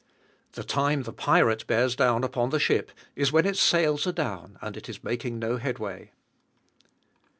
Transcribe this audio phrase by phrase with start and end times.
[0.53, 4.57] The time the pirate bears down upon the ship is when its sails are down
[4.59, 6.09] and it is making no headway.